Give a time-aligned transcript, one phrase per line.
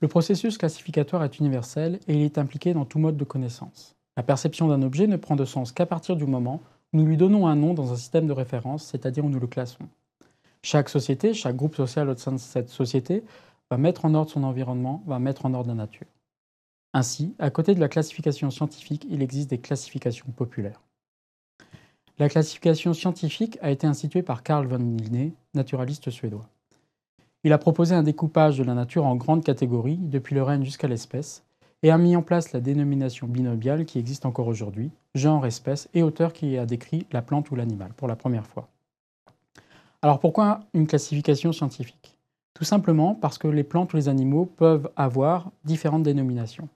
[0.00, 3.96] Le processus classificatoire est universel et il est impliqué dans tout mode de connaissance.
[4.16, 6.62] La perception d'un objet ne prend de sens qu'à partir du moment
[6.92, 9.46] où nous lui donnons un nom dans un système de référence, c'est-à-dire où nous le
[9.48, 9.88] classons.
[10.62, 13.24] Chaque société, chaque groupe social au sein de cette société
[13.70, 16.06] va mettre en ordre son environnement, va mettre en ordre la nature.
[16.94, 20.80] Ainsi, à côté de la classification scientifique, il existe des classifications populaires.
[22.18, 26.48] La classification scientifique a été instituée par Carl von Linné, naturaliste suédois.
[27.44, 30.88] Il a proposé un découpage de la nature en grandes catégories, depuis le règne jusqu'à
[30.88, 31.44] l'espèce,
[31.84, 36.02] et a mis en place la dénomination binomiale qui existe encore aujourd'hui, genre, espèce et
[36.02, 38.68] auteur qui a décrit la plante ou l'animal pour la première fois.
[40.02, 42.18] Alors pourquoi une classification scientifique?
[42.54, 46.68] Tout simplement parce que les plantes ou les animaux peuvent avoir différentes dénominations.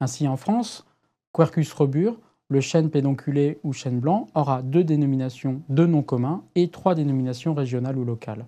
[0.00, 0.86] Ainsi en France,
[1.32, 6.68] Quercus robur, le chêne pédonculé ou chêne blanc, aura deux dénominations, deux noms communs et
[6.68, 8.44] trois dénominations régionales ou locales.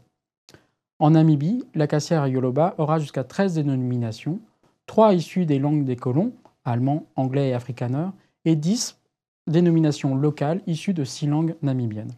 [1.03, 4.39] En Namibie, l'acacia yoloba aura jusqu'à 13 dénominations,
[4.87, 6.33] trois issues des langues des colons,
[6.65, 8.11] allemand, anglais et afrikaner,
[8.45, 9.01] et 10
[9.49, 12.15] dénominations locales issues de six langues namibiennes.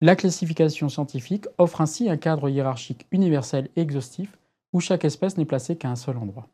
[0.00, 4.38] La classification scientifique offre ainsi un cadre hiérarchique universel et exhaustif
[4.72, 6.46] où chaque espèce n'est placée qu'à un seul endroit.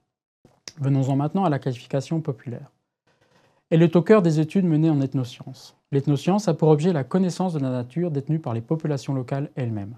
[0.81, 2.73] Venons-en maintenant à la classification populaire.
[3.69, 5.77] Elle est au cœur des études menées en ethnosciences.
[5.93, 9.97] L'ethnoscience a pour objet la connaissance de la nature détenue par les populations locales elles-mêmes.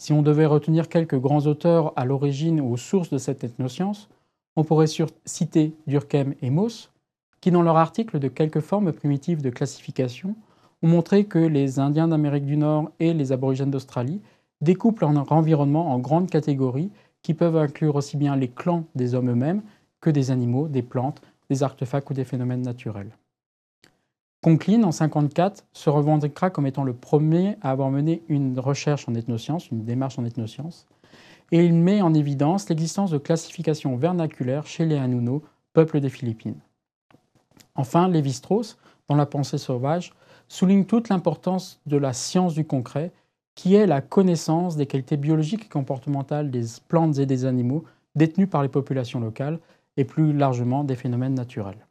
[0.00, 4.08] Si on devait retenir quelques grands auteurs à l'origine ou aux sources de cette ethnoscience,
[4.54, 4.86] on pourrait
[5.24, 6.92] citer Durkheim et Mauss,
[7.40, 10.36] qui dans leur article de quelques formes primitives de classification
[10.82, 14.20] ont montré que les Indiens d'Amérique du Nord et les aborigènes d'Australie
[14.60, 16.90] découpent leur environnement en grandes catégories
[17.22, 19.62] qui peuvent inclure aussi bien les clans des hommes eux-mêmes
[20.00, 23.10] que des animaux, des plantes, des artefacts ou des phénomènes naturels.
[24.40, 29.14] Conklin, en 1954, se revendiquera comme étant le premier à avoir mené une recherche en
[29.16, 30.86] ethnosciences, une démarche en ethnosciences,
[31.50, 35.42] et il met en évidence l'existence de classifications vernaculaires chez les Hanuno,
[35.72, 36.60] peuple des Philippines.
[37.74, 40.12] Enfin, Lévi-Strauss, dans La pensée sauvage,
[40.46, 43.10] souligne toute l'importance de la science du concret,
[43.56, 48.48] qui est la connaissance des qualités biologiques et comportementales des plantes et des animaux détenus
[48.48, 49.58] par les populations locales
[49.96, 51.87] et plus largement des phénomènes naturels.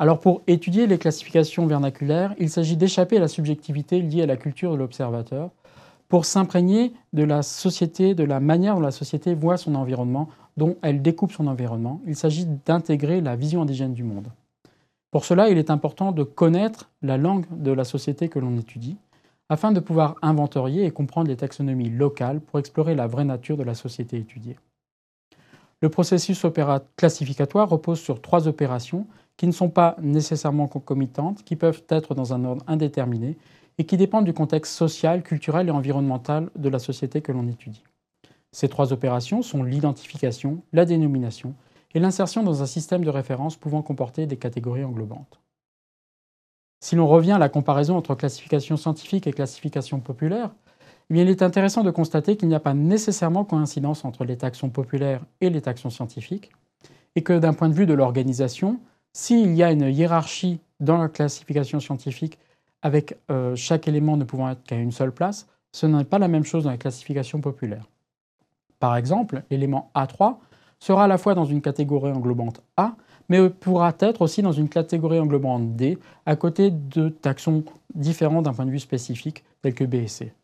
[0.00, 4.36] Alors pour étudier les classifications vernaculaires, il s'agit d'échapper à la subjectivité liée à la
[4.36, 5.50] culture de l'observateur
[6.08, 10.76] pour s'imprégner de la société, de la manière dont la société voit son environnement, dont
[10.82, 12.00] elle découpe son environnement.
[12.06, 14.28] Il s'agit d'intégrer la vision indigène du monde.
[15.12, 18.96] Pour cela, il est important de connaître la langue de la société que l'on étudie,
[19.48, 23.62] afin de pouvoir inventorier et comprendre les taxonomies locales pour explorer la vraie nature de
[23.62, 24.56] la société étudiée.
[25.80, 26.44] Le processus
[26.96, 29.06] classificatoire repose sur trois opérations
[29.36, 33.36] qui ne sont pas nécessairement concomitantes, qui peuvent être dans un ordre indéterminé
[33.78, 37.82] et qui dépendent du contexte social, culturel et environnemental de la société que l'on étudie.
[38.52, 41.54] Ces trois opérations sont l'identification, la dénomination
[41.94, 45.40] et l'insertion dans un système de référence pouvant comporter des catégories englobantes.
[46.80, 50.50] Si l'on revient à la comparaison entre classification scientifique et classification populaire,
[51.10, 54.70] eh il est intéressant de constater qu'il n'y a pas nécessairement coïncidence entre les taxons
[54.70, 56.52] populaires et les taxons scientifiques,
[57.16, 58.80] et que d'un point de vue de l'organisation,
[59.14, 62.38] s'il y a une hiérarchie dans la classification scientifique
[62.82, 66.28] avec euh, chaque élément ne pouvant être qu'à une seule place, ce n'est pas la
[66.28, 67.88] même chose dans la classification populaire.
[68.78, 70.36] Par exemple, l'élément A3
[70.78, 72.94] sera à la fois dans une catégorie englobante A,
[73.30, 77.64] mais pourra être aussi dans une catégorie englobante D, à côté de taxons
[77.94, 80.34] différents d'un point de vue spécifique, tels que B et C.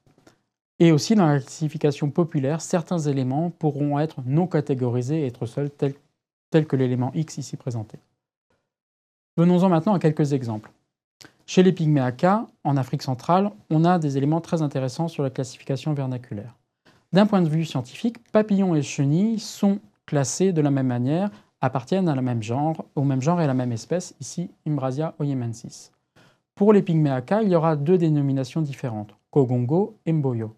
[0.78, 5.70] Et aussi dans la classification populaire, certains éléments pourront être non catégorisés et être seuls,
[5.70, 7.98] tels, que l'élément X ici présenté.
[9.40, 10.70] Venons-en maintenant à quelques exemples.
[11.46, 15.94] Chez les pygméacas, en Afrique centrale, on a des éléments très intéressants sur la classification
[15.94, 16.58] vernaculaire.
[17.14, 21.30] D'un point de vue scientifique, papillons et chenilles sont classés de la même manière,
[21.62, 25.15] appartiennent à la même genre, au même genre et à la même espèce, ici Imbrasia
[25.18, 25.91] oyemensis.
[26.54, 30.54] Pour les pygméacas, il y aura deux dénominations différentes, Kogongo et Mboyo.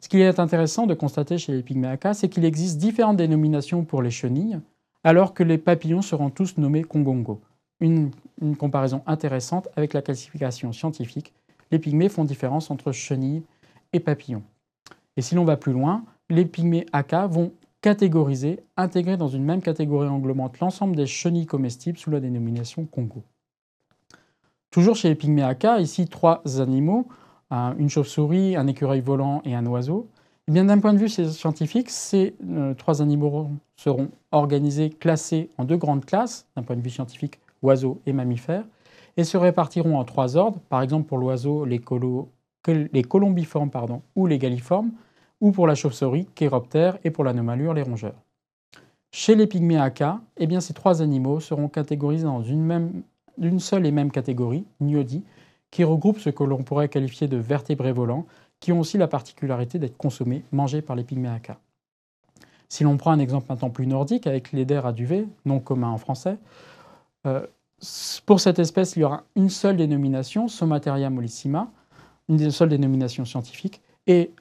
[0.00, 4.02] Ce qui est intéressant de constater chez les pygméacas, c'est qu'il existe différentes dénominations pour
[4.02, 4.58] les chenilles,
[5.04, 7.40] alors que les papillons seront tous nommés Kongongo.
[7.80, 8.10] Une,
[8.58, 11.34] comparaison intéressante avec la classification scientifique.
[11.70, 13.42] Les pygmées font différence entre chenilles
[13.92, 14.42] et papillons.
[15.16, 16.86] Et si l'on va plus loin, les pygmées
[17.28, 22.86] vont catégorisés, intégrés dans une même catégorie englobante l'ensemble des chenilles comestibles sous la dénomination
[22.86, 23.22] Congo.
[24.70, 27.08] Toujours chez les pygméacas, ici trois animaux,
[27.50, 30.08] une chauve-souris, un écureuil volant et un oiseau.
[30.48, 35.64] Eh bien, d'un point de vue scientifique, ces euh, trois animaux seront organisés, classés en
[35.64, 38.64] deux grandes classes, d'un point de vue scientifique, oiseaux et mammifères,
[39.16, 40.60] et se répartiront en trois ordres.
[40.68, 41.80] Par exemple, pour l'oiseau, les,
[42.92, 43.70] les, colombiformes
[44.16, 44.92] ou les galliformes,
[45.40, 48.20] ou pour la chauve-souris, Kéroptère, et pour l'anomalure, les rongeurs.
[49.12, 53.02] Chez les pygméacas, eh bien, ces trois animaux seront catégorisés dans une,
[53.58, 55.24] seule et même catégorie, Niodi,
[55.70, 58.26] qui regroupe ce que l'on pourrait qualifier de vertébrés volants,
[58.60, 61.58] qui ont aussi la particularité d'être consommés, mangés par les pygméacas.
[62.68, 65.98] Si l'on prend un exemple maintenant plus nordique avec l'éder à duvet, non commun en
[65.98, 66.38] français,
[67.26, 67.46] euh,
[68.26, 71.70] pour cette espèce, il y aura une seule dénomination, Somateria mollissima,
[72.28, 74.32] une seule dénomination scientifique, et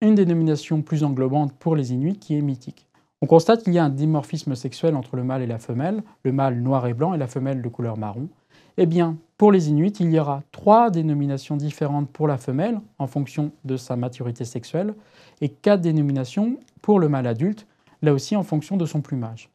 [0.00, 2.86] une dénomination plus englobante pour les Inuits qui est mythique.
[3.22, 6.32] On constate qu'il y a un dimorphisme sexuel entre le mâle et la femelle, le
[6.32, 8.28] mâle noir et blanc et la femelle de couleur marron.
[8.76, 13.06] Eh bien, pour les Inuits, il y aura trois dénominations différentes pour la femelle en
[13.06, 14.94] fonction de sa maturité sexuelle
[15.40, 17.66] et quatre dénominations pour le mâle adulte,
[18.02, 19.48] là aussi en fonction de son plumage.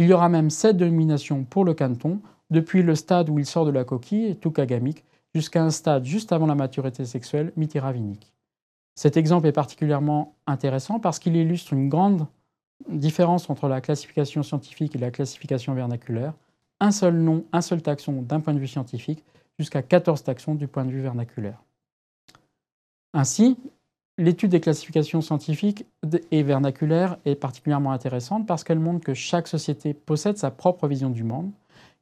[0.00, 3.66] Il y aura même sept dénominations pour le canton, depuis le stade où il sort
[3.66, 5.04] de la coquille, tukagamique,
[5.34, 8.32] jusqu'à un stade juste avant la maturité sexuelle, mitiravinique.
[8.94, 12.26] Cet exemple est particulièrement intéressant parce qu'il illustre une grande
[12.88, 16.32] différence entre la classification scientifique et la classification vernaculaire.
[16.80, 19.22] Un seul nom, un seul taxon d'un point de vue scientifique,
[19.58, 21.62] jusqu'à 14 taxons du point de vue vernaculaire.
[23.12, 23.58] Ainsi,
[24.20, 25.86] l'étude des classifications scientifiques
[26.30, 31.10] et vernaculaires est particulièrement intéressante parce qu'elle montre que chaque société possède sa propre vision
[31.10, 31.50] du monde,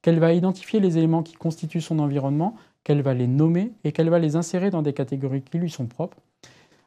[0.02, 4.10] qu'elle va identifier les éléments qui constituent son environnement, qu'elle va les nommer et qu'elle
[4.10, 6.18] va les insérer dans des catégories qui lui sont propres,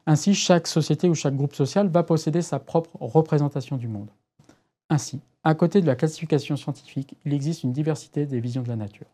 [0.07, 4.10] ainsi, chaque société ou chaque groupe social va posséder sa propre représentation du monde.
[4.89, 8.75] Ainsi, à côté de la classification scientifique, il existe une diversité des visions de la
[8.75, 9.06] nature.